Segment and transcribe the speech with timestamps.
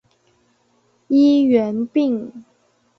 [1.09, 2.33] 医源病。